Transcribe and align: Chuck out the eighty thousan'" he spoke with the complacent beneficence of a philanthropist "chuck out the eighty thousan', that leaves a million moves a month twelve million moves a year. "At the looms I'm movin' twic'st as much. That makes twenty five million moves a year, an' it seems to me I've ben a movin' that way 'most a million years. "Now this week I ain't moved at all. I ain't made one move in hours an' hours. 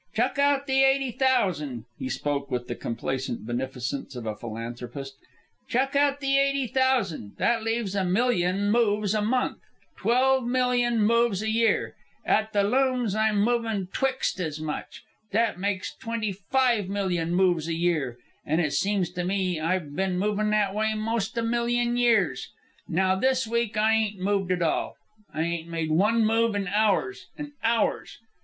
Chuck 0.15 0.39
out 0.39 0.65
the 0.65 0.83
eighty 0.83 1.11
thousan'" 1.11 1.85
he 1.99 2.09
spoke 2.09 2.49
with 2.49 2.67
the 2.67 2.73
complacent 2.73 3.45
beneficence 3.45 4.15
of 4.15 4.25
a 4.25 4.35
philanthropist 4.35 5.13
"chuck 5.69 5.95
out 5.95 6.21
the 6.21 6.39
eighty 6.39 6.65
thousan', 6.65 7.35
that 7.37 7.61
leaves 7.61 7.93
a 7.93 8.03
million 8.03 8.71
moves 8.71 9.13
a 9.13 9.21
month 9.21 9.59
twelve 9.95 10.43
million 10.43 10.99
moves 11.05 11.43
a 11.43 11.51
year. 11.51 11.95
"At 12.25 12.51
the 12.51 12.63
looms 12.63 13.13
I'm 13.13 13.41
movin' 13.41 13.89
twic'st 13.93 14.39
as 14.39 14.59
much. 14.59 15.03
That 15.33 15.59
makes 15.59 15.95
twenty 15.95 16.31
five 16.31 16.89
million 16.89 17.35
moves 17.35 17.67
a 17.67 17.75
year, 17.75 18.17
an' 18.43 18.59
it 18.59 18.71
seems 18.73 19.11
to 19.11 19.23
me 19.23 19.59
I've 19.59 19.95
ben 19.95 20.13
a 20.13 20.13
movin' 20.17 20.49
that 20.49 20.73
way 20.73 20.95
'most 20.95 21.37
a 21.37 21.43
million 21.43 21.95
years. 21.95 22.51
"Now 22.87 23.15
this 23.15 23.45
week 23.45 23.77
I 23.77 23.93
ain't 23.93 24.19
moved 24.19 24.51
at 24.51 24.63
all. 24.63 24.95
I 25.31 25.43
ain't 25.43 25.67
made 25.69 25.91
one 25.91 26.25
move 26.25 26.55
in 26.55 26.67
hours 26.67 27.27
an' 27.37 27.53
hours. 27.63 28.17